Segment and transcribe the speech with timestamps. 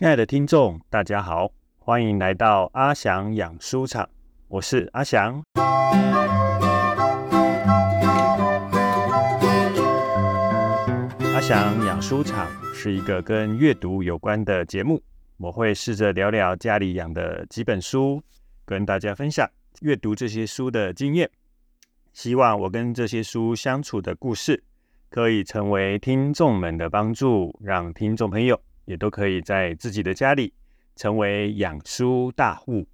[0.00, 4.08] 亲爱的听众，大家好，欢迎来到阿翔养书场，
[4.48, 5.42] 我是阿翔。
[11.34, 15.02] 阿翔养书场是一个跟阅读有关的节目，
[15.36, 18.22] 我会试着聊聊家里养的几本书，
[18.64, 19.46] 跟大家分享
[19.82, 21.30] 阅读这些书的经验。
[22.14, 24.64] 希望我跟这些书相处的故事，
[25.10, 28.58] 可以成为听众们的帮助，让听众朋友。
[28.90, 30.52] 也都可以在自己的家里
[30.96, 32.88] 成为养书大户。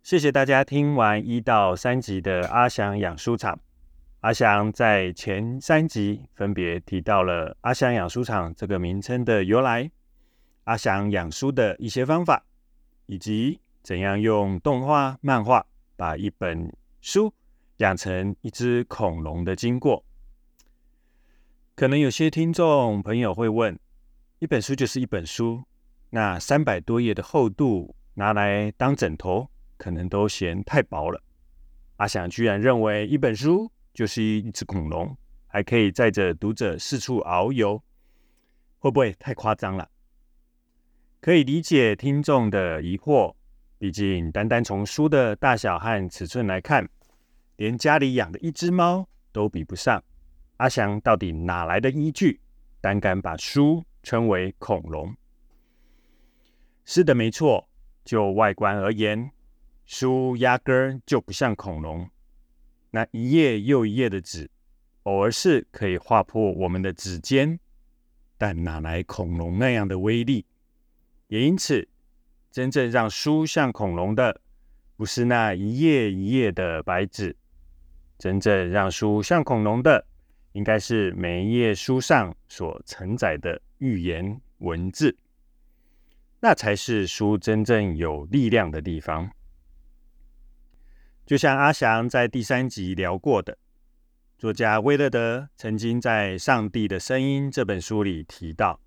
[0.00, 3.58] 谢谢大家听完一到三集的阿翔养书场。
[4.20, 9.90] 阿翔在前三集分别提到了阿翔养书场这个名称的由来，
[10.64, 12.44] 阿翔养书的一些方法，
[13.06, 17.34] 以及怎样用动画、漫画把一本书
[17.78, 20.04] 养成一只恐龙的经过。
[21.74, 23.76] 可能有些听众朋友会问。
[24.42, 25.62] 一本书就是一本书，
[26.10, 31.22] 那三百多页的厚度拿来当枕头，可能都嫌太薄了。
[31.98, 37.80] 阿翔居然认为一本书就是一只恐龙，还可以载着读者四处遨游，
[38.80, 39.88] 会不会太夸张了？
[41.20, 43.32] 可以理解听众的疑惑，
[43.78, 46.88] 毕竟单单从书的大小和尺寸来看，
[47.54, 50.02] 连家里养的一只猫都比不上。
[50.56, 52.40] 阿翔到底哪来的依据，
[52.80, 53.84] 胆敢把书？
[54.02, 55.14] 称为恐龙，
[56.84, 57.68] 是的，没错。
[58.04, 59.30] 就外观而言，
[59.84, 62.10] 书压根儿就不像恐龙。
[62.90, 64.50] 那一页又一页的纸，
[65.04, 67.60] 偶尔是可以划破我们的指尖，
[68.36, 70.44] 但哪来恐龙那样的威力？
[71.28, 71.88] 也因此，
[72.50, 74.40] 真正让书像恐龙的，
[74.96, 77.36] 不是那一页一页的白纸，
[78.18, 80.04] 真正让书像恐龙的，
[80.52, 83.60] 应该是每一页书上所承载的。
[83.82, 85.18] 预言文字，
[86.38, 89.28] 那才是书真正有力量的地方。
[91.26, 93.58] 就像阿翔在第三集聊过的，
[94.38, 98.78] 作家威勒德曾经在《上帝的声音》这本书里提到，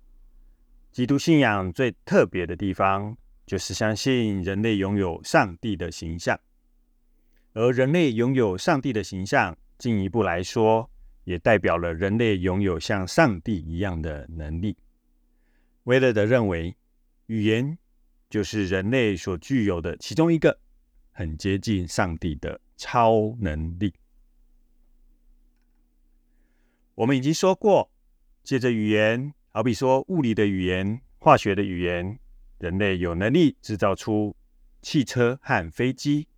[0.90, 3.14] 基督信仰最特别的地方，
[3.44, 6.40] 就是相信人类拥有上帝的形象，
[7.52, 10.90] 而人类拥有上帝的形象，进一步来说，
[11.26, 14.76] 也代表了人类拥有像上帝一样的能力。
[15.82, 16.74] 威勒德认为，
[17.26, 17.76] 语言
[18.30, 20.56] 就是人类所具有的其中一个
[21.10, 23.92] 很接近上帝的超能力。
[26.94, 27.90] 我们已经说过，
[28.44, 32.18] 借着语言，好比说物理的语言、化学的语言，
[32.58, 34.36] 人类有能力制造出
[34.80, 36.28] 汽车和飞机，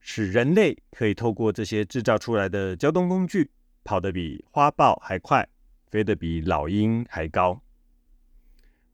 [0.00, 3.50] 使人类可以透过这些制造出来的交通工具，
[3.84, 5.48] 跑得比花豹还快，
[5.90, 7.62] 飞得比老鹰还高。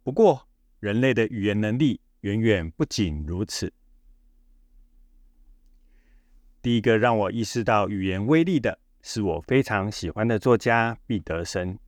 [0.03, 0.49] 不过，
[0.81, 3.73] 人类的语言能力远远不仅如此。
[6.61, 11.79] 第一个让我意识到语言威力的，是我非常喜欢的作家毕德森。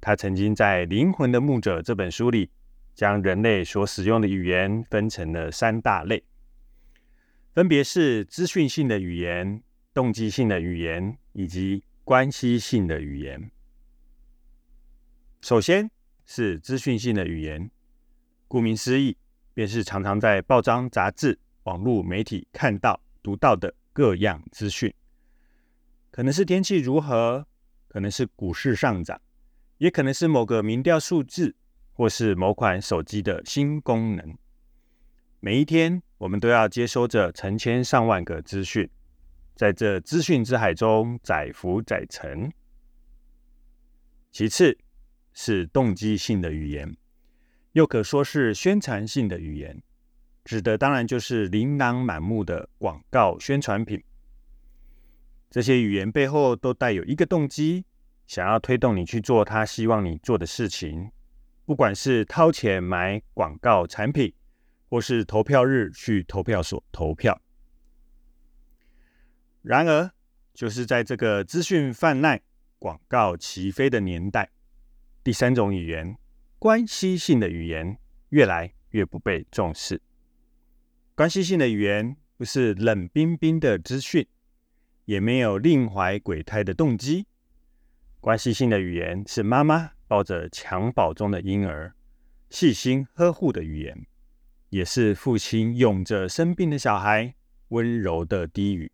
[0.00, 2.50] 他曾经在《灵魂的牧者》这本书里，
[2.94, 6.22] 将人类所使用的语言分成了三大类，
[7.54, 9.62] 分别是资讯性的语言、
[9.94, 13.50] 动机性的语言以及关系性的语言。
[15.40, 15.90] 首先，
[16.24, 17.70] 是资讯性的语言，
[18.48, 19.16] 顾名思义，
[19.54, 24.92] 便是常常在报章、杂志、网络媒体看到、读到的各样资讯。
[26.10, 27.46] 可能是天气如何，
[27.88, 29.20] 可能是股市上涨，
[29.78, 31.54] 也可能是某个民调数字，
[31.92, 34.36] 或是某款手机的新功能。
[35.40, 38.88] 每一天，我们都要接收着成千上万个资讯，
[39.54, 42.50] 在这资讯之海中载浮载沉。
[44.30, 44.78] 其次，
[45.32, 46.96] 是动机性的语言，
[47.72, 49.82] 又可说是宣传性的语言，
[50.44, 54.02] 指的当然就是琳琅满目的广告宣传品。
[55.50, 57.84] 这些语言背后都带有一个动机，
[58.26, 61.10] 想要推动你去做他希望你做的事情，
[61.66, 64.32] 不管是掏钱买广告产品，
[64.88, 67.38] 或是投票日去投票所投票。
[69.62, 70.10] 然而，
[70.52, 72.40] 就是在这个资讯泛滥、
[72.78, 74.50] 广告齐飞的年代。
[75.22, 76.18] 第三种语言，
[76.58, 77.96] 关系性的语言
[78.30, 80.02] 越来越不被重视。
[81.14, 84.26] 关系性的语言不是冷冰冰的资讯，
[85.04, 87.26] 也没有另怀鬼胎的动机。
[88.20, 91.94] 关系性的语言是妈妈抱着襁褓中的婴儿，
[92.50, 94.06] 细心呵护的语言，
[94.70, 97.34] 也是父亲拥着生病的小孩，
[97.68, 98.90] 温柔的低语。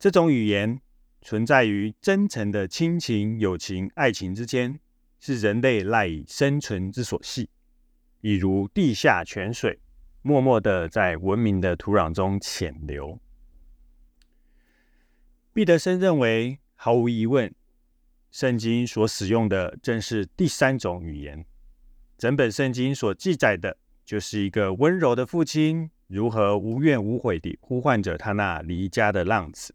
[0.00, 0.80] 这种语言。
[1.22, 4.80] 存在于真诚的亲情、友情、爱情之间，
[5.18, 7.50] 是人类赖以生存之所系，
[8.22, 9.78] 比如地下泉水，
[10.22, 13.20] 默默的在文明的土壤中潜流。
[15.52, 17.54] 毕德生认为，毫无疑问，
[18.30, 21.44] 圣经所使用的正是第三种语言。
[22.16, 23.76] 整本圣经所记载的，
[24.06, 29.74] 就是一个温柔的父亲如何无怨无悔地呼唤着他那离家的浪子。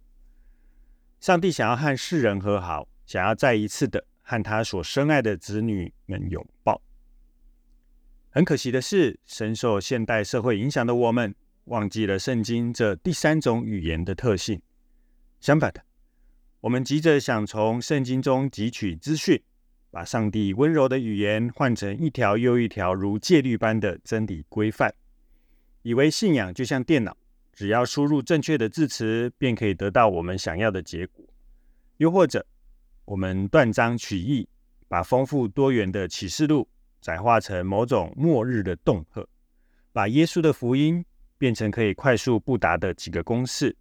[1.20, 6.82] 上帝想要和世人和好，想要再一次的和他所深爱的子女们拥抱。
[8.30, 11.34] 很可惜的是，深受现代社会影响的我们，
[11.66, 14.62] 忘记了圣经这第三种语言的特性。
[15.40, 15.82] 相反的，
[16.62, 19.42] 我们急着想从圣经中汲取资讯，
[19.90, 24.94] 把上帝温柔的语言换成一条又一条如戒律般的真理规范，
[25.84, 27.16] 以为信仰就像电脑。
[27.56, 31.26] 只要输入正确的字词，便可以得到我们想要的结果。
[31.98, 32.46] 又或者，
[33.06, 34.46] 我们断章取义，
[34.90, 36.68] 把丰富多元的启示录
[37.00, 39.26] 窄化成某种末日的恫吓，
[39.94, 41.06] 把耶稣的福音
[41.38, 43.74] 变成可以快速布达的几个公式，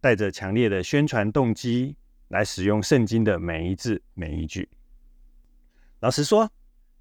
[0.00, 1.94] 带着强烈的宣传动机
[2.28, 4.66] 来使用圣经的每一字每一句。
[6.00, 6.50] 老实说，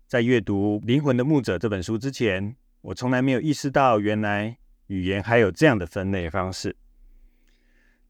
[0.06, 4.58] 在阅读《灵魂的牧者》这本书之前，我从来没有意识到，原来。
[4.88, 6.76] 语言还有这样的分类方式，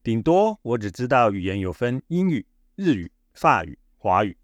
[0.01, 4.35] 顶多我只知道语言有分英语、日语、法语、华语。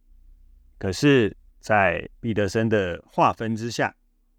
[0.78, 3.96] 可是，在毕德生的划分之下，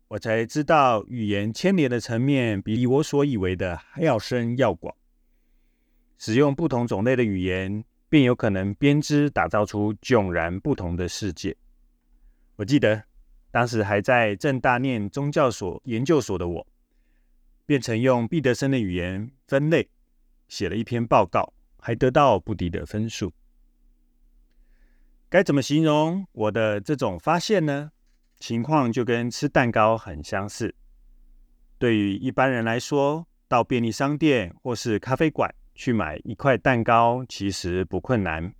[0.08, 4.94] 我才知道语言牵连的层面比我所以为的还要深要广。
[6.16, 11.56] 使用不同种类的语言，便有可能编织打造出迥然不同的世界。
[12.56, 13.02] 我记得
[13.50, 16.66] 当时还在正大念宗教所研究所的我。
[17.70, 19.88] 变成用毕德生的语言分类
[20.48, 23.32] 写了一篇报告，还得到不低的分数。
[25.28, 27.92] 该怎么形容我的这种发现呢？
[28.40, 30.74] 情况就跟吃蛋糕很相似。
[31.78, 38.52] 对于一般人来说，到便利商店或是咖啡馆去买一块蛋糕，其实不困难。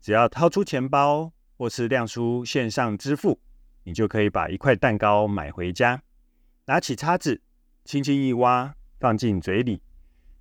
[0.00, 3.38] 只要掏出钱包或是亮出线上支付，
[3.84, 6.02] 你就可以把一块蛋糕买回家，
[6.64, 7.42] 拿起叉子。
[7.86, 9.80] 轻轻一挖，放进嘴里，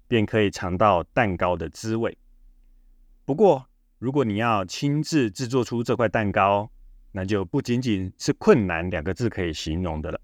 [0.07, 2.17] 便可以尝到蛋糕的滋味。
[3.23, 3.67] 不过，
[3.99, 6.71] 如果你要亲自制作出这块蛋糕，
[7.11, 10.19] 那就不仅仅是困难两个字可以形容的了。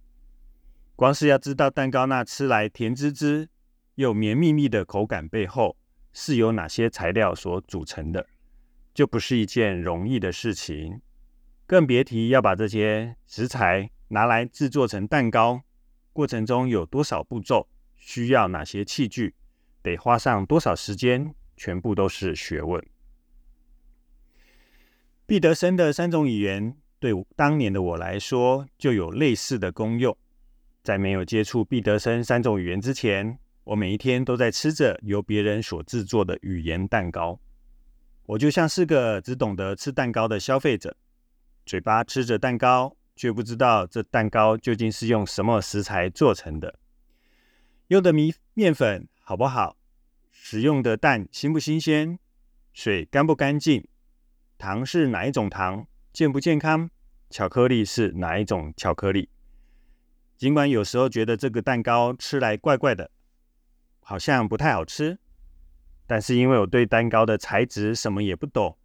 [0.95, 3.47] 光是要知道蛋糕那吃来甜滋滋
[3.95, 5.77] 又绵密密的口感背后
[6.13, 8.25] 是由哪些材料所组成的，
[8.95, 10.99] 就不是一件容易的事情。
[11.67, 15.61] 更别提要把这些食材拿来制作成蛋糕。
[16.13, 19.33] 过程中有多少步骤，需要哪些器具，
[19.81, 22.83] 得花上多少时间，全部都是学问。
[25.25, 30.15] 毕德生的三种语言对当年的我来说就有类似的功用。
[30.83, 37.39] 在没有接触毕德生三种语言之前，我每一天都在吃着由别人所制作的语言蛋糕。
[38.25, 40.97] 我就像是个只懂得吃蛋糕的消费者，
[41.65, 42.97] 嘴巴吃着蛋糕。
[43.21, 46.79] 却不知道这蛋糕究竟是用什么食材做成的，
[47.89, 49.77] 用的米面粉好不好，
[50.31, 52.17] 使用的蛋新不新鲜，
[52.73, 53.87] 水干不干净，
[54.57, 56.89] 糖是哪一种糖，健不健康，
[57.29, 59.29] 巧克力是哪一种巧克力。
[60.35, 63.11] 尽管有时候觉得这个蛋糕吃来怪怪的，
[63.99, 65.19] 好像不太好吃，
[66.07, 68.79] 但是因为我对蛋糕的材质什么也不懂，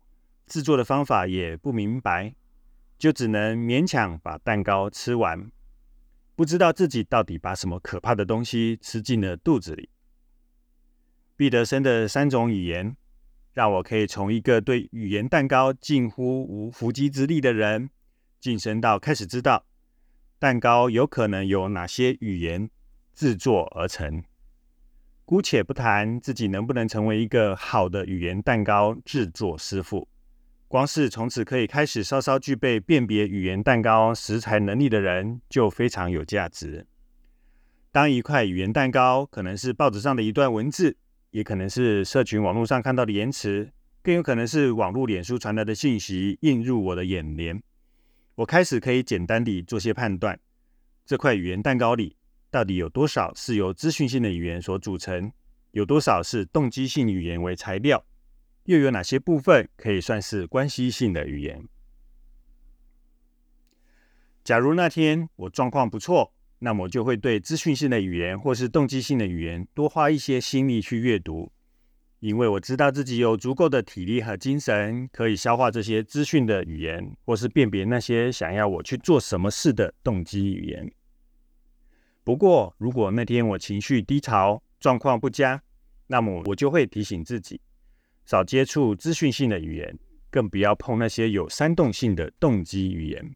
[0.47, 2.35] 制作的方法也不明白。
[2.99, 5.51] 就只能勉强把蛋糕吃完，
[6.35, 9.91] 不知道自己到底把什么可怕的东西吃进了肚子里。
[11.37, 12.97] 毕德生的三种语言，
[13.53, 17.91] 让我可以从一个对语言蛋糕近乎无伏击之力的人，
[18.41, 19.67] 晋升到开始知道
[20.39, 22.71] 蛋糕有可能有哪些语言
[23.15, 24.25] 制作而成。
[25.27, 30.09] 姑且不谈自己能不能成为一个好的语言蛋糕制作师傅。
[30.69, 36.87] 光是从此可以开始稍稍具备辨别语言蛋糕食材能力的人，就非常有价值。
[37.93, 40.97] 当一块语言蛋糕可能是报纸上的一段文字，
[41.31, 43.71] 也可能是社群网络上看到的言辞，
[44.03, 47.63] 更有可能是网络脸书传来的信息映入我的眼帘。
[48.35, 50.39] 我开始可以简单地做些判断：
[51.05, 52.17] 这块语言蛋糕里
[52.51, 55.31] 到底有多少是由资讯性的语言所组成，
[55.71, 58.05] 有多少是动机性语言为材料。
[58.67, 61.67] 又有哪些部分可以算是关系性的语言？
[64.45, 71.53] 假如那天我状况不错，那么我就会对资讯性的语言或是动机性的语言多花一些心力去阅读，
[72.21, 80.93] 因为我知道自己有足够的体力和精神，可以消化这些资讯的语言，或是辨别那些想要我去做什么事的动机语言。
[82.25, 85.63] 不过，如果那天我情绪低潮、状况不佳，
[86.09, 87.61] 那么我就会提醒自己，
[88.27, 89.99] 少接触资讯性的语言，
[90.31, 93.35] 更不要碰那些有煽动性的动机语言。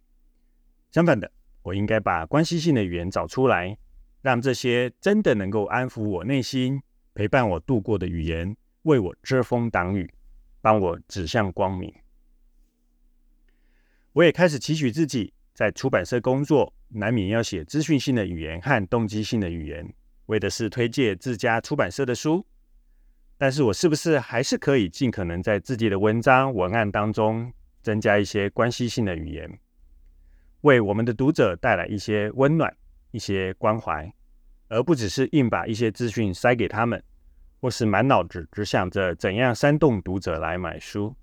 [0.91, 1.31] 相反的，
[1.63, 3.79] 我应该把关系性的语言找出来，
[4.21, 6.83] 让这些真的能够安抚我内心、
[7.15, 8.57] 陪伴我度过的语言。
[8.85, 10.11] 为我遮风挡雨，
[10.63, 11.93] 帮我指向光明。
[14.15, 19.95] 我也开始期许自己，在出版社工作，难免要写资讯性的语言和动机性的语言，
[20.27, 22.45] 为的是推荐自家出版社的书。
[23.41, 29.59] 但是我是不是还是可以尽可能在自己的文章文案当中增加一些关系性的语言，
[30.61, 32.71] 为我们的读者带来一些温暖、
[33.13, 34.13] 一些关怀，
[34.69, 37.03] 而不只是硬把一些资讯塞给他们。
[37.63, 41.17] 或是满脑子只想着怎样煽动读者来买书，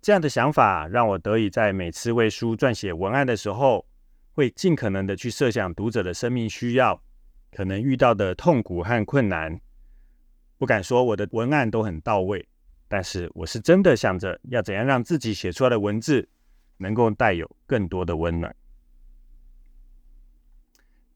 [0.00, 3.84] 这样的想法让我得以在每次为书撰写文案的时候，
[4.30, 7.02] 会尽可能的去设想读者的生命需要，
[7.50, 9.60] 可能遇到的痛苦和困难。
[10.58, 12.46] 不敢说我的文案都很到位，
[12.88, 16.28] 但是我是真的想着要怎样让自己写出来的文字
[16.78, 18.54] 能够带有更多的温暖。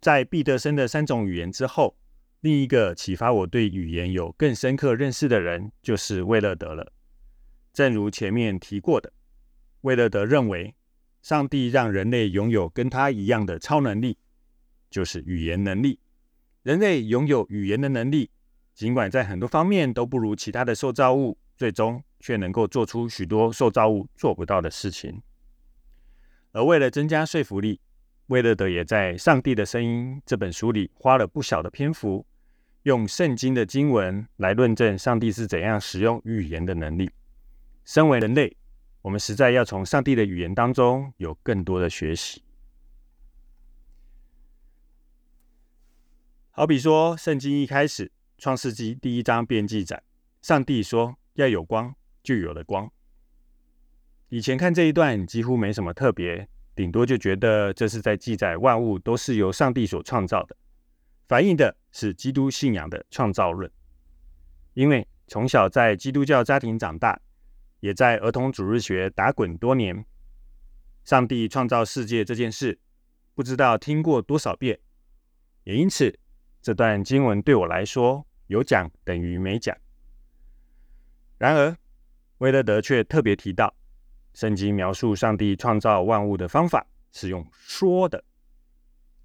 [0.01, 1.97] 在毕德生的三种语言之后。
[2.43, 6.91] 另一个启发我对语言有更深刻认识的人，就是魏勒德了。
[7.71, 9.13] 正如前面提过的，
[9.83, 10.75] 魏勒德认为，
[11.21, 14.17] 上帝让人类拥有跟他一样的超能力，
[14.89, 16.01] 就是语言能力。
[16.63, 18.31] 人类拥有语言的能力，
[18.81, 25.21] 尽管在很多方面都不如其他的受造物，最终却能够做出许多受造物做不到的事情。
[26.53, 27.79] 而为了增加说服力，
[28.29, 32.25] 魏勒德也在《上帝的声音》这本书里花了不小的篇幅。
[32.85, 37.11] 用圣经的经文来论证上帝是怎样使用语言的能力。
[37.85, 38.57] 身为人类，
[39.03, 42.43] 我们实在要从上帝的语言当中有更多的学习。
[46.51, 48.11] 好比说，圣经一开始，
[48.41, 50.03] 创世纪第一章便记载，
[50.41, 52.91] 上帝说要有光，就有了光。
[54.31, 60.57] 以前看这一段几乎没什么特别，顶多就觉得这是在记载万物都是由上帝所创造的。
[61.29, 63.71] 反映的是基督信仰的创造论，
[64.73, 67.21] 因为从小在基督教家庭长大，
[67.81, 70.03] 也在儿童主日学打滚多年，
[71.05, 72.79] 上帝创造世界这件事，
[73.35, 74.81] 不知道听过多少遍，
[75.65, 76.19] 也因此
[76.63, 79.77] 这段经文对我来说有讲等于没讲。
[81.39, 81.77] 然而，
[82.39, 83.73] 威勒德却特别提到，
[84.35, 88.25] 圣经描述上帝创造万物的方法是用说的。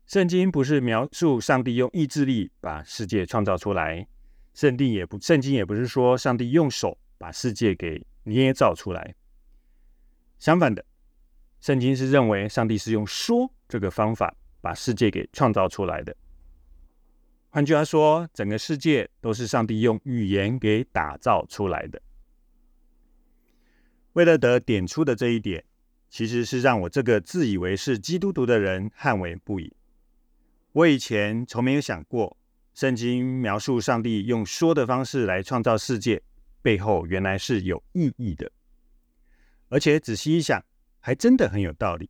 [0.06, 4.08] 圣经不是描述上帝用意志力把世界创造出来，
[4.54, 9.16] 圣地也不，圣经也不是说上帝用手把世界给捏造出来。
[10.38, 10.86] 相反的，
[11.62, 16.16] 圣经是认为上帝是用说这个方法把世界给创造出来的。
[17.56, 22.02] 换句话说，整个世界都是上帝用语言给打造出来的。
[24.12, 25.64] 为了得点出的这一点，
[26.10, 29.72] 其实是让我这个自以为是基督徒的人捍卫不已。
[30.74, 32.36] 我以前从没有想过，
[32.74, 36.22] 圣经描述上帝用说的方式来创造世界，
[36.62, 38.52] 背后原来是有意义的。
[39.70, 40.62] 而且仔细一想，
[41.00, 42.10] 还真的很有道理。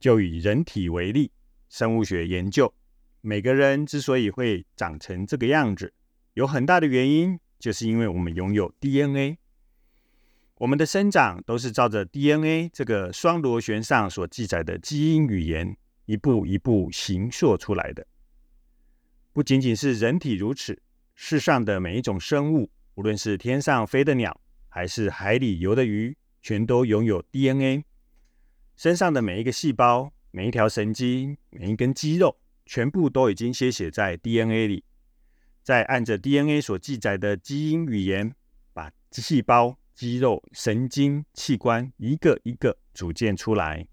[0.00, 1.30] 就以人体为例，
[1.68, 2.72] 生物学研究，
[3.20, 5.92] 每个人之所以会长成这个样子，
[6.34, 9.38] 有很大的原因，就是因为我们拥有 DNA。
[10.56, 15.76] 我们的生长都是照着 DNA 这个双螺旋上所记载的基因语言。
[16.06, 18.06] 一步一步形塑出来的，
[19.34, 20.80] 不仅仅是人体如此，
[21.14, 27.84] 世上的每一种生物，无论是天上飞的鸟，还是海里游的鱼，全都拥有 DNA。
[28.74, 32.34] 身上的每一个细胞、每一条神经、每一根肌肉，
[32.68, 34.84] 全部都已经写写在 DNA 里，
[35.62, 38.34] 再按着 DNA 所记载的基因语言，
[38.74, 43.88] 把细胞、肌肉、神经、器官一个一个组建出来。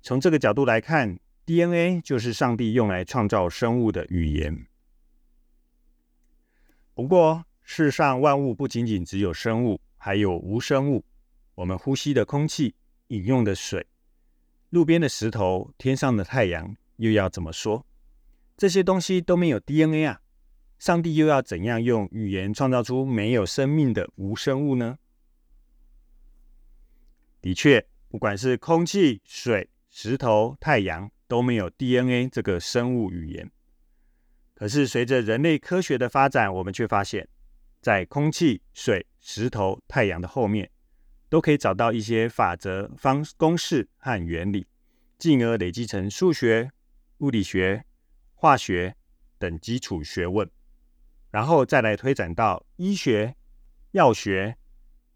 [0.00, 4.66] 从这个角度来看，DNA 就是上帝用来创造生物的语言。
[6.94, 11.04] 不过，世上万物不仅仅只有生物，还有无生物。
[11.56, 12.76] 我们呼吸的空气、
[13.08, 13.84] 饮用的水、
[14.68, 17.84] 路边的石头、天上的太阳，又要怎么说？
[18.56, 20.20] 这些东西都没有 DNA 啊！
[20.78, 24.98] 上帝又要怎样用语言创造出没有生命的无生物呢？
[27.40, 29.68] 的确，不管是空气、水。
[29.92, 33.50] 石头、太阳都没有 DNA 这个生物语言。
[34.54, 37.28] 可是随着人类科学的发展，我们却发现
[37.80, 40.70] 在空气、水、石头、太阳的后面，
[41.28, 44.64] 都可以找到一些法则、方公式和原理，
[45.18, 46.70] 进而累积成数学、
[47.20, 47.84] 物理学、
[48.34, 48.94] 化学
[49.38, 50.48] 等基础学问，
[51.30, 53.34] 然后再来推展到医学、
[53.92, 54.56] 药学、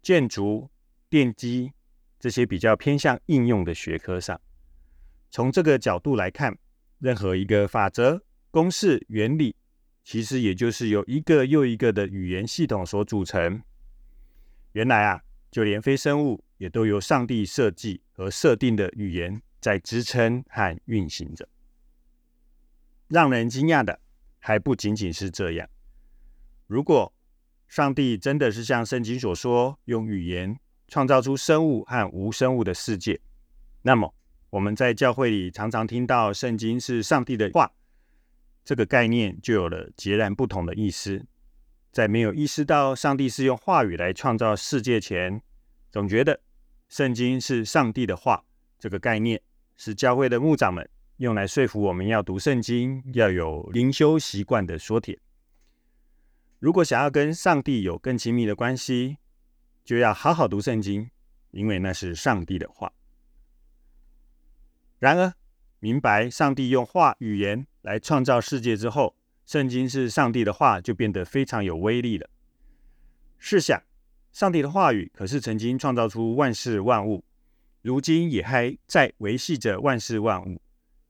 [0.01, 0.69] 建筑、
[1.09, 1.71] 电机
[2.19, 4.39] 这些比较偏向应用的学科上。
[5.29, 6.57] 从这个角度来看，
[6.99, 9.55] 任何一个法则、公式、原理。
[10.07, 13.59] 其实也就是由一个又一个的语言系统所组成。
[14.73, 15.19] 原来啊，
[15.49, 21.49] 就连非生物也都由上帝设计和设定的语言在支撑和运行着。
[23.07, 23.99] 让人惊讶的
[24.39, 25.69] 还不仅仅是这样。
[26.67, 27.13] 如果
[27.67, 33.19] 上帝真的是像圣经所说，用语言创造出生物和无生物的世界，
[33.81, 34.13] 那么
[34.51, 37.71] 我们在教会里常常听到圣经是上帝的话。
[38.63, 41.25] 这个概念就有了截然不同的意思。
[41.91, 45.41] 在没有意识到上帝是用话语来创造世界前，
[45.91, 46.41] 总觉得
[46.89, 48.43] 圣经是上帝的话。
[48.79, 49.41] 这个概念
[49.77, 55.17] 是教会的牧长们用来说服我们要读圣经、要有灵修习惯的说帖。
[56.59, 59.15] 如果想要跟上帝有更亲密的关系，
[59.85, 61.09] 就要好好读圣经，
[61.51, 62.91] 因为那是上帝的话。
[64.99, 65.33] 然而，
[65.79, 72.29] 明白上帝用话语言来创造世界之后，圣经是上帝的话，就变得非常有威力了。
[73.37, 73.81] 试想，
[74.33, 77.23] 上帝的话语可是曾经创造出万事万物，
[77.81, 80.59] 如今也还在维系着万事万物。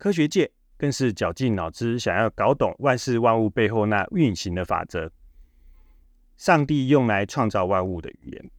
[0.05, 5.11] 科学界更是绞尽脑汁想要搞懂万事万物背后那运行的法则。
[6.37, 8.51] 上帝用来创造万物的语言，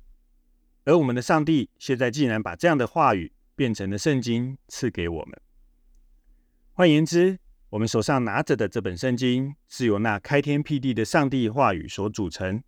[0.87, 5.41] 而我们的上帝现在竟然把这样的话语变成了圣经，赐给我们。
[6.73, 7.39] 换言之，
[7.71, 12.61] 我们手上拿着的这本圣经是由那开天辟地的上帝话语所组成。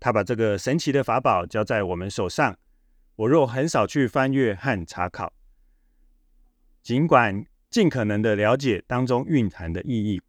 [0.00, 2.58] 他把这个神奇的法宝交在我们手上。
[3.14, 5.32] 我若很少去翻阅和查考，
[6.82, 10.20] 尽管尽可能的了解当中蕴含的意义，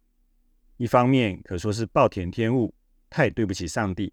[0.76, 2.72] 一方面可说是暴殄天物，
[3.10, 4.12] 太对不起上帝；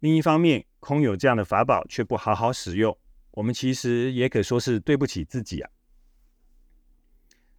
[0.00, 2.96] 另一方面，空有这样的法宝却不好好使用，
[3.32, 5.70] 我们其实也可说是对不起自己啊。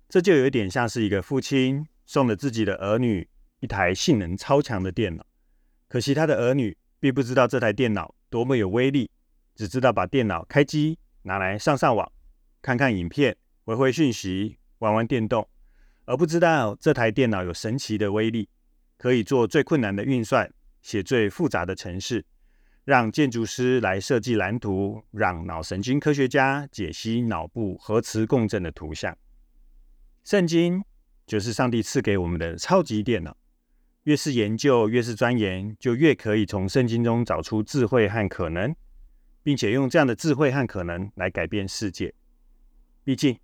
[0.09, 3.29] 这就有点像是一个父亲送了自己的儿女
[3.59, 5.23] 一台性能超强的电脑，
[5.87, 9.11] 可惜他的儿女并不知道这台电脑多么有威力，
[9.53, 12.11] 只知道把电脑开机拿来上上网、
[12.63, 15.47] 看看影片、回回讯息、玩玩电动，
[16.05, 18.49] 而不知道这台电脑有神奇的威力，
[18.97, 22.25] 可以做最困难的运算、写最复杂的程式，
[22.83, 29.17] 让建筑师来设计蓝图，让脑神经科学家解析脑部核磁共振的图像。
[30.23, 30.83] 圣经
[31.25, 33.35] 就是上帝赐给我们的超级电脑，
[34.03, 38.75] 越是研究，越是钻研，就越可以从圣经中找出智慧和可能，
[39.41, 42.13] 并且用这样的智慧和可能来改变世界。
[43.03, 43.37] 毕竟，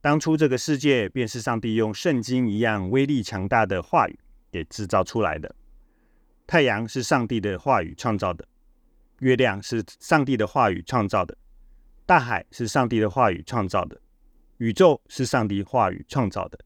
[0.00, 4.18] 当初这个世界便是上帝用圣经一样威力强大的话语
[4.50, 5.54] 给制造出来的。
[6.46, 8.48] 太阳是上帝的话语创造的，
[9.18, 11.36] 月亮是上帝的话语创造的，
[12.06, 14.00] 大海是上帝的话语创造的。
[14.56, 16.58] 宇宙是上帝话语创造的，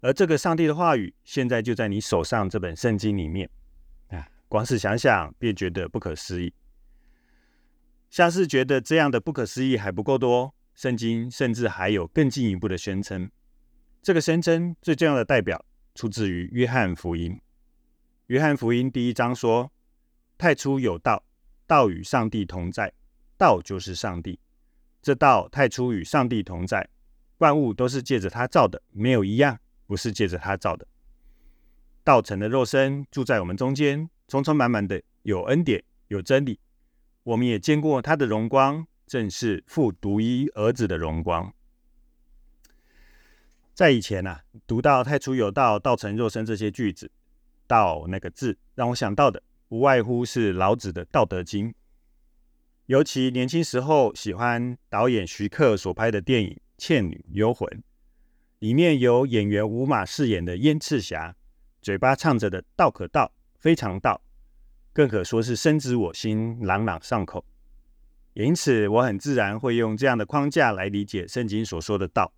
[0.00, 3.48] 而这个上帝的话语现在就在你手上这本圣经里面
[4.10, 4.28] 啊！
[4.48, 6.52] 光是想想便觉得不可思议。
[8.10, 13.30] 像是觉得这样的不可思议还不够多，圣经甚至还有更进一步的宣称。
[14.02, 17.40] 这个宣称最重要的代表出自于约翰福音。
[18.26, 19.70] 约翰福音第一章说
[20.38, 21.24] ：“太初有道，
[21.66, 22.92] 道与上帝同在，
[23.36, 24.40] 道就是上帝。
[25.00, 26.88] 这道太初与上帝同在。”
[27.38, 30.86] 万物都是借着他造的，没有一样不是借着他造的。
[32.04, 36.60] 道成的肉身住在我们中间，充充满满的有恩典有真理。
[37.24, 41.52] 我们也见过他的荣光，正是父独一儿子的荣光。
[43.74, 47.10] 在以前呐，读到太初有道，道成肉身这些句子，
[47.66, 51.70] 道那个字让我想到的，不外乎是老子的《道德经》。
[52.86, 56.50] 尤其年轻时候喜欢导演徐克所拍的电影。
[56.84, 57.68] 《倩女幽魂》
[58.58, 61.36] 里面有演员吴马饰演的燕赤霞，
[61.80, 64.20] 嘴巴唱着的“道可道，非常道”，
[64.92, 67.44] 更可说是深植我心，朗朗上口。
[68.34, 72.32] 因此，我很自然会用这样的框架来理解圣经所说的道，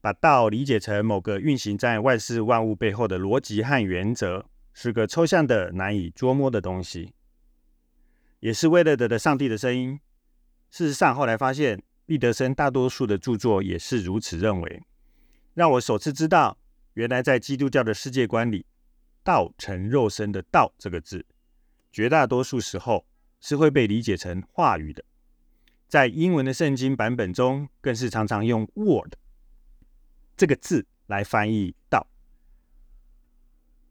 [0.00, 7.12] 把道理解成某个运行在万事万物背后的逻辑和原则，是个抽象的、难以捉摸的东西，
[8.40, 9.98] 也是为了得的上帝的声音。
[10.70, 11.82] 事实上，后来发现。
[12.08, 14.84] 毕德生大多数的著作也是如此认为，
[15.54, 16.56] 让我首次知道，
[16.92, 18.64] 原来在基督教的世界观里
[19.24, 21.26] ，“道成肉身”的“道”这个字，
[21.90, 23.04] 绝大多数时候
[23.40, 25.02] 是会被理解成话语的。
[25.88, 29.14] 在英文的圣经版本中，更是常常用 “word”
[30.36, 32.06] 这个字来翻译道。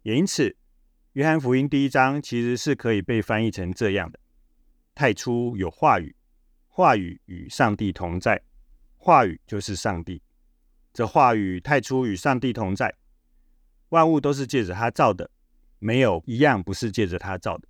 [0.03, 0.55] 也因此，
[1.13, 4.19] 约翰福音第一章其实是可以被翻译成这样的：
[4.93, 6.15] 太初有话语，
[6.67, 8.43] 话语与上帝同在，
[8.97, 10.21] 话语就是上帝。
[10.93, 12.93] 这话语太初与上帝同在，
[13.89, 15.31] 万物都是借着他造的，
[15.79, 17.67] 没有一样不是借着他造的。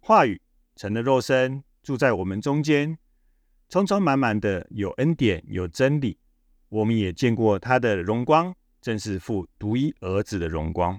[0.00, 0.40] 话语
[0.74, 2.98] 成了肉身，住在我们中间。
[3.70, 6.18] 充充满满的有恩典有真理，
[6.70, 10.98] 我们也见过他的荣光，正是父独一儿子的荣光。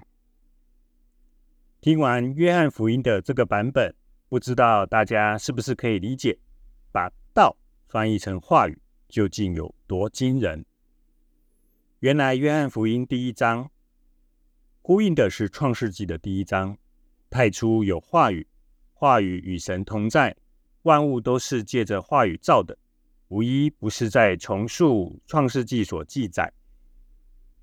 [1.82, 3.94] 听完约翰福音的这个版本，
[4.30, 6.38] 不知道大家是不是可以理解，
[6.90, 7.54] 把道
[7.88, 10.64] 翻译成话语究竟有多惊人？
[11.98, 13.70] 原来约翰福音第一章
[14.80, 16.78] 呼应的是创世纪的第一章，
[17.28, 18.46] 太初有话语，
[18.94, 20.34] 话语与神同在。
[20.82, 22.76] 万物都是借着话语造的，
[23.28, 26.52] 无一不是在重述创世纪所记载，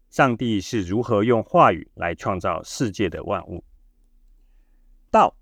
[0.09, 3.63] 上帝是如何用话语来创造世界的万物。
[5.11, 5.35] 道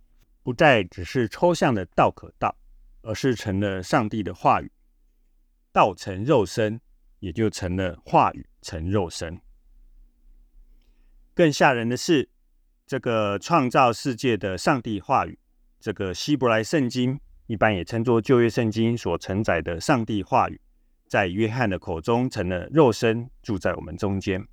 [0.44, 2.56] 不再只是抽象的道可道，
[3.02, 4.72] 而是成了上帝的话语。
[5.72, 6.82] 道成肉身，
[7.20, 9.40] 也就成了话语成肉身。
[11.36, 12.30] 更吓人的是，
[12.88, 15.38] 这个创造世界的上帝话语，
[15.80, 17.20] 这个希伯来圣经。
[17.48, 20.60] 一般也称作旧约圣经所承载的上帝话语，
[21.08, 24.46] 在约翰的口中成了肉身，住在我们中间。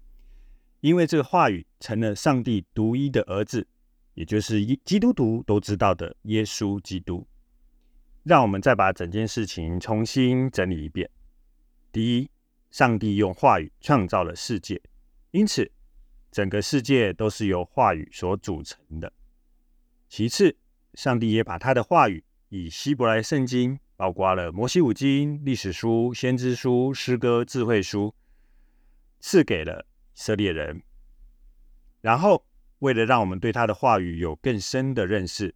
[0.80, 3.66] 因为这个话语成了上帝独一的儿子，
[4.14, 7.26] 也就是基督徒都知道的耶稣基督。
[8.22, 11.10] 让我们再把整件事情重新整理一遍：
[11.90, 12.30] 第一，
[12.70, 14.80] 上帝用话语创造了世界，
[15.32, 15.70] 因此
[16.30, 19.08] 整个世界都是由话语所组成的；
[20.08, 20.56] 其次，
[20.94, 22.22] 上帝也把他的话语。
[22.56, 28.14] 以希伯来圣经包括了摩西五经、历史书、先知书、诗歌、智慧书，
[29.18, 30.80] 赐给了以色列人。
[32.00, 32.46] 然后，
[32.78, 35.52] 为了让我们对他的话语有更深的认识，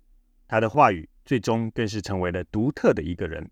[0.48, 3.48] 他的话语最终更是成为了独特的一个人，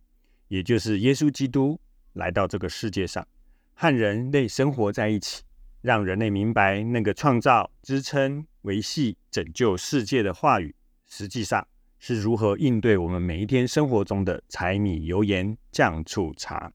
[0.48, 1.80] 也就是耶稣基督
[2.14, 3.24] 来到这个世界上，
[3.74, 5.44] 和人类生活在一起，
[5.82, 10.74] 让人类明白那个创造、支撑、维系、拯救世界的话语，
[11.06, 11.64] 实际上。
[11.98, 16.72] 是如何应对我们每一天生活中的柴米油盐酱醋茶？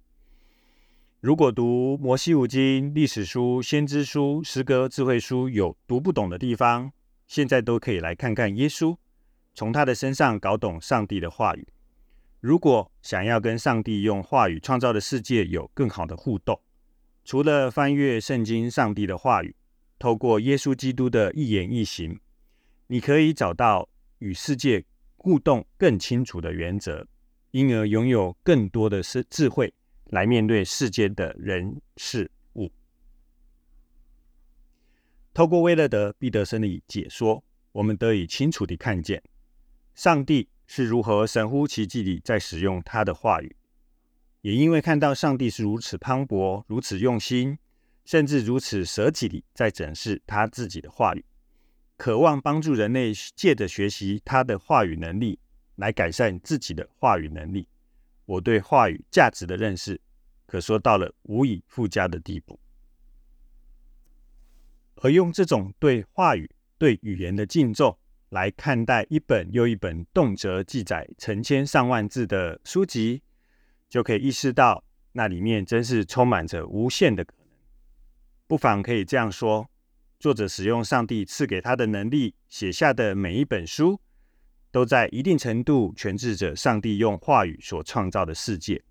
[1.19, 6.91] 如果读摩西五经、历史书、先知书、诗歌、智慧书有读不懂的地方，
[7.27, 8.97] 现在都可以来看看耶稣，
[9.53, 11.67] 从他的身上搞懂上帝的话语。
[12.39, 16.59] 如果想要跟上帝用话语创造的世界有更好的互动，
[17.23, 19.55] 除了翻阅圣经上帝的话语，
[19.99, 22.19] 透过耶稣基督的一言一行，
[22.87, 24.83] 你可以找到与世界。
[25.23, 27.05] 互动更清楚的原则，
[27.51, 29.71] 因而拥有更多的是智慧
[30.05, 32.71] 来面对世间的人事物。
[35.31, 39.21] 透过威勒德·毕德森的解说，我们得以清楚地看见
[39.93, 43.55] 上帝是如何神乎其技地在使用他的话语。
[44.41, 47.59] 也因为看到上帝是如此磅礴、如此用心，
[48.05, 51.23] 甚至如此舍己地在展示他自己的话语。
[52.01, 55.37] 渴望帮助人类借着学习他的话语能力
[55.75, 57.67] 来改善自己的话语能力，
[58.25, 60.01] 我对话语价值的认识
[60.47, 62.59] 可说到了无以复加的地步。
[64.95, 67.95] 而用这种对话语、对语言的敬重
[68.29, 73.21] 来看待一本又一本动辄记载成千上万字的书籍，
[73.87, 77.45] 就可以意识到那里面真是充满着无限的可能。
[78.47, 79.69] 不妨可以这样说。
[80.21, 83.99] 作者使用上帝赐给他的能力写下的每一本书，
[84.69, 88.83] 都在一定程度诠释着上帝用话语所创造的世界，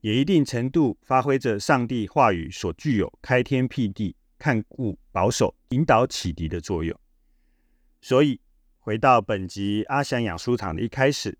[0.00, 6.98] 也一定程度发挥着上帝话语所具有开天辟地、看顾保守、引导启迪的作用。
[8.00, 8.40] 所以，
[8.78, 11.36] 回到本集阿翔养书场的一开始，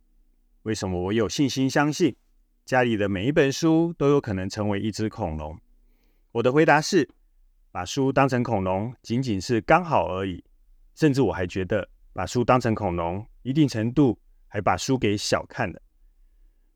[0.64, 2.14] 为什么我有信心相信
[2.66, 5.58] 家里的每一本书都有可能成为一只恐龙？
[6.32, 7.08] 我的回答是。
[7.72, 10.44] 把书当成恐龙，仅仅是刚好而已。
[10.94, 15.80] 甚至我还觉得，把书当成恐龙，一定程度还把书给小看了。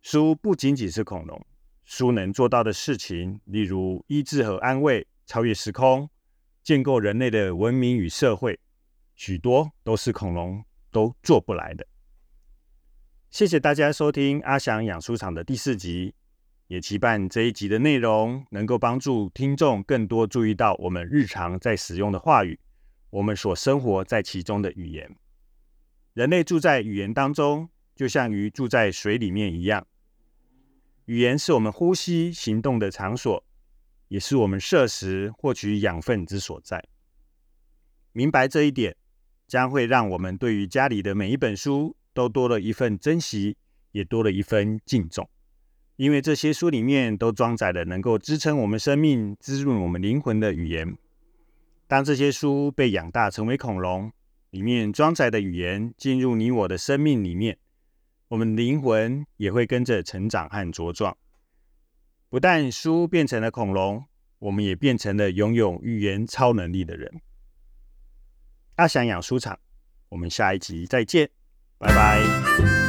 [0.00, 1.46] 书不仅仅是恐龙，
[1.84, 6.08] 书能做到的事情，例如医治和安慰、超越时空、
[6.62, 8.58] 建构人类的文明与社会，
[9.14, 11.86] 许多都是恐龙都做不来的。
[13.28, 16.14] 谢谢大家收听阿翔养书场的第四集。
[16.68, 22.58] 也期盼这一集的内容能够帮助听众更多注意到我们日常在使用的话语，
[23.10, 25.16] 我们所生活在其中的语言。
[26.14, 29.86] 人类住在语言当中，就像鱼住在水里面一样。
[31.04, 33.44] 语言是我们呼吸、行动的场所，
[34.08, 36.84] 也是我们摄食、获取养分之所在。
[38.10, 38.96] 明白这一点，
[39.46, 43.56] 将会让我们对于家里的每一本书都多了一份珍惜，
[43.92, 45.30] 也多了一份敬重。
[45.96, 50.96] 因为这些书里面都装载了能够支撑我们生命、滋润我们灵魂的语言。
[51.88, 54.12] 当这些书被养大成为恐龙，
[54.50, 57.58] 里面装载的语言进入你我的生命里面。
[58.28, 61.16] 我们灵魂也会跟着成长和茁壮。
[62.28, 64.04] 不但书变成了恐龙，
[64.40, 67.20] 我们也变成了拥有语言超能力的人。
[68.74, 69.58] 阿翔养书场，
[70.10, 71.30] 我们下一集再见，
[71.78, 72.85] 拜拜。